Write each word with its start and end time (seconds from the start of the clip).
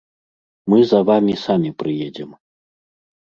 Мы 0.73 0.79
за 0.91 1.01
вамі 1.09 1.35
самі 1.45 1.71
прыедзем. 1.83 2.31